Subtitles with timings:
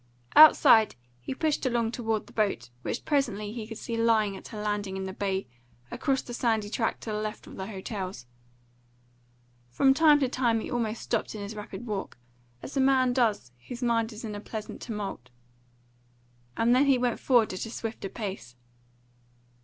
[0.35, 4.59] Outside, he pushed along toward the boat, which presently he could see lying at her
[4.59, 5.45] landing in the bay,
[5.91, 8.25] across the sandy tract to the left of the hotels.
[9.69, 12.17] From time to time he almost stopped in his rapid walk,
[12.63, 15.29] as a man does whose mind is in a pleasant tumult;
[16.57, 18.55] and then he went forward at a swifter pace.